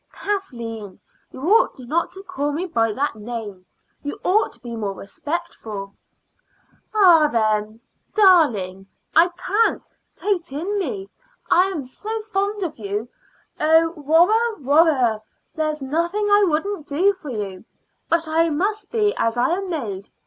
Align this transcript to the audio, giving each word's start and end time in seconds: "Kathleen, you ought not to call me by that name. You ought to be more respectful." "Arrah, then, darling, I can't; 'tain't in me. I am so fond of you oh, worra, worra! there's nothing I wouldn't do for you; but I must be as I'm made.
"Kathleen, 0.13 0.99
you 1.31 1.41
ought 1.41 1.77
not 1.77 2.11
to 2.13 2.23
call 2.23 2.51
me 2.51 2.65
by 2.65 2.91
that 2.91 3.13
name. 3.15 3.67
You 4.01 4.19
ought 4.25 4.51
to 4.53 4.59
be 4.59 4.75
more 4.75 4.93
respectful." 4.93 5.93
"Arrah, 6.91 7.29
then, 7.31 7.81
darling, 8.15 8.87
I 9.15 9.27
can't; 9.37 9.87
'tain't 10.15 10.51
in 10.51 10.79
me. 10.79 11.07
I 11.51 11.65
am 11.67 11.85
so 11.85 12.19
fond 12.23 12.63
of 12.63 12.79
you 12.79 13.09
oh, 13.59 13.91
worra, 13.95 14.59
worra! 14.65 15.21
there's 15.53 15.83
nothing 15.83 16.31
I 16.31 16.45
wouldn't 16.47 16.87
do 16.87 17.13
for 17.13 17.29
you; 17.29 17.63
but 18.09 18.27
I 18.27 18.49
must 18.49 18.89
be 18.89 19.13
as 19.17 19.37
I'm 19.37 19.69
made. 19.69 20.09